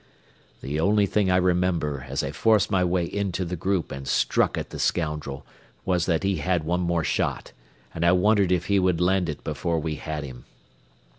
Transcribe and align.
The 0.61 0.79
only 0.79 1.05
thing 1.05 1.29
I 1.29 1.35
remember 1.37 2.07
as 2.09 2.23
I 2.23 2.31
forced 2.31 2.71
my 2.71 2.83
way 2.83 3.05
into 3.05 3.45
the 3.45 3.55
group 3.55 3.91
and 3.91 4.07
struck 4.07 4.57
at 4.57 4.71
the 4.71 4.79
scoundrel 4.79 5.45
was 5.85 6.07
that 6.07 6.23
he 6.23 6.37
had 6.37 6.63
one 6.63 6.81
more 6.81 7.03
shot, 7.03 7.51
and 7.93 8.03
I 8.03 8.11
wondered 8.11 8.51
if 8.51 8.65
he 8.65 8.79
would 8.79 8.99
land 8.99 9.29
it 9.29 9.43
before 9.43 9.77
we 9.79 9.93
had 9.97 10.23
him. 10.23 10.45